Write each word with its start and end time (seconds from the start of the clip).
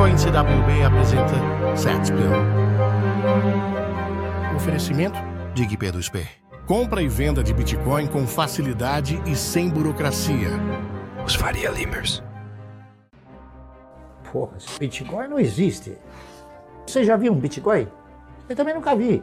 Bitcoin 0.00 0.16
CWB 0.16 0.82
apresenta 0.82 1.76
Setspill. 1.76 2.30
Oferecimento 4.56 5.18
DigP 5.52 5.92
do 5.92 6.00
SP. 6.00 6.24
Compra 6.66 7.02
e 7.02 7.08
venda 7.08 7.44
de 7.44 7.52
Bitcoin 7.52 8.06
com 8.06 8.26
facilidade 8.26 9.20
e 9.26 9.36
sem 9.36 9.68
burocracia. 9.68 10.48
Os 11.26 11.34
Faria 11.34 11.68
Limers. 11.68 12.22
Porra, 14.32 14.56
esse 14.56 14.78
Bitcoin 14.78 15.28
não 15.28 15.38
existe. 15.38 15.98
Você 16.86 17.04
já 17.04 17.18
viu 17.18 17.34
um 17.34 17.38
Bitcoin? 17.38 17.86
Eu 18.48 18.56
também 18.56 18.72
nunca 18.72 18.96
vi. 18.96 19.22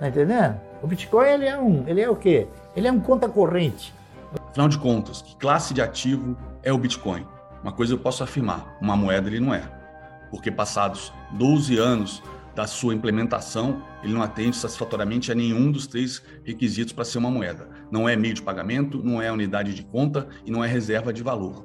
Tá 0.00 0.08
entendendo? 0.08 0.60
O 0.82 0.88
Bitcoin 0.88 1.28
ele 1.28 1.46
é 1.46 1.56
um, 1.56 1.86
ele 1.86 2.00
é 2.00 2.10
o 2.10 2.16
quê? 2.16 2.48
Ele 2.74 2.88
é 2.88 2.90
um 2.90 2.98
conta 2.98 3.28
corrente. 3.28 3.94
Afinal 4.50 4.68
de 4.68 4.76
contas, 4.76 5.22
que 5.22 5.36
classe 5.36 5.72
de 5.72 5.80
ativo 5.80 6.36
é 6.64 6.72
o 6.72 6.78
Bitcoin? 6.78 7.24
Uma 7.62 7.70
coisa 7.70 7.94
eu 7.94 7.98
posso 7.98 8.24
afirmar, 8.24 8.76
uma 8.80 8.96
moeda 8.96 9.28
ele 9.28 9.38
não 9.38 9.54
é. 9.54 9.83
Porque 10.34 10.50
passados 10.50 11.12
12 11.30 11.78
anos 11.78 12.20
da 12.56 12.66
sua 12.66 12.92
implementação, 12.92 13.80
ele 14.02 14.12
não 14.12 14.20
atende 14.20 14.56
satisfatoriamente 14.56 15.30
a 15.30 15.34
nenhum 15.34 15.70
dos 15.70 15.86
três 15.86 16.20
requisitos 16.42 16.92
para 16.92 17.04
ser 17.04 17.18
uma 17.18 17.30
moeda. 17.30 17.68
Não 17.88 18.08
é 18.08 18.16
meio 18.16 18.34
de 18.34 18.42
pagamento, 18.42 19.00
não 19.00 19.22
é 19.22 19.30
unidade 19.30 19.72
de 19.72 19.84
conta 19.84 20.26
e 20.44 20.50
não 20.50 20.64
é 20.64 20.66
reserva 20.66 21.12
de 21.12 21.22
valor. 21.22 21.64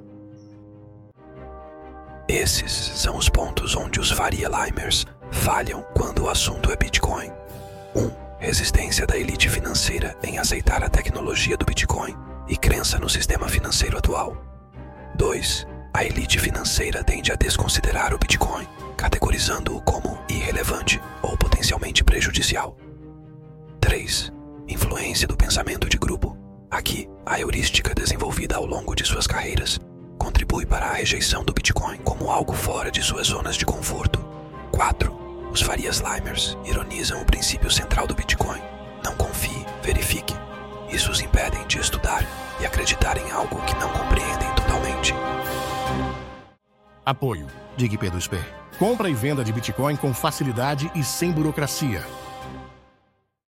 Esses 2.28 2.70
são 2.70 3.16
os 3.16 3.28
pontos 3.28 3.74
onde 3.74 3.98
os 3.98 4.12
Faria 4.12 4.48
Limers 4.48 5.04
falham 5.32 5.84
quando 5.96 6.22
o 6.22 6.28
assunto 6.28 6.70
é 6.70 6.76
Bitcoin. 6.76 7.28
1. 7.96 8.00
Um, 8.00 8.10
resistência 8.38 9.04
da 9.04 9.18
elite 9.18 9.48
financeira 9.48 10.16
em 10.22 10.38
aceitar 10.38 10.84
a 10.84 10.88
tecnologia 10.88 11.56
do 11.56 11.66
Bitcoin 11.66 12.14
e 12.46 12.56
crença 12.56 13.00
no 13.00 13.08
sistema 13.08 13.48
financeiro 13.48 13.98
atual. 13.98 14.36
2 15.16 15.66
a 15.92 16.04
elite 16.04 16.38
financeira 16.38 17.02
tende 17.02 17.32
a 17.32 17.34
desconsiderar 17.36 18.14
o 18.14 18.18
Bitcoin, 18.18 18.66
categorizando-o 18.96 19.80
como 19.82 20.18
irrelevante 20.28 21.00
ou 21.22 21.36
potencialmente 21.36 22.04
prejudicial. 22.04 22.76
3. 23.80 24.32
Influência 24.68 25.26
do 25.26 25.36
pensamento 25.36 25.88
de 25.88 25.98
grupo. 25.98 26.36
Aqui, 26.70 27.08
a 27.26 27.40
heurística 27.40 27.94
desenvolvida 27.94 28.56
ao 28.56 28.64
longo 28.64 28.94
de 28.94 29.04
suas 29.04 29.26
carreiras 29.26 29.80
contribui 30.16 30.64
para 30.64 30.86
a 30.86 30.92
rejeição 30.92 31.42
do 31.44 31.52
Bitcoin 31.52 31.98
como 31.98 32.30
algo 32.30 32.52
fora 32.52 32.90
de 32.90 33.02
suas 33.02 33.28
zonas 33.28 33.56
de 33.56 33.66
conforto. 33.66 34.24
4. 34.70 35.18
Os 35.50 35.60
Farias 35.60 35.98
Limers 36.00 36.56
ironizam 36.64 37.20
o 37.20 37.24
princípio 37.24 37.70
central 37.70 38.06
do 38.06 38.14
Bitcoin. 38.14 38.60
Não 39.04 39.14
confie, 39.16 39.66
verifique. 39.82 40.34
Isso 40.90 41.10
os 41.10 41.20
impedem 41.20 41.66
de 41.66 41.78
estudar 41.78 42.24
e 42.60 42.66
acreditar 42.66 43.16
em 43.16 43.30
algo 43.32 43.60
que 43.62 43.74
não 43.74 43.88
compreendem. 43.90 44.49
Apoio 47.04 47.46
DigP 47.76 48.10
do 48.10 48.20
SP. 48.20 48.36
Compra 48.78 49.08
e 49.08 49.14
venda 49.14 49.42
de 49.42 49.52
Bitcoin 49.52 49.96
com 49.96 50.12
facilidade 50.12 50.90
e 50.94 51.02
sem 51.02 51.32
burocracia. 51.32 52.04